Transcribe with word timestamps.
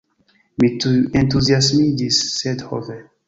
Mi 0.63 0.69
tuj 0.85 0.93
entuziasmiĝis; 1.21 2.23
sed, 2.39 2.65
ho 2.71 2.81
ve! 2.89 2.99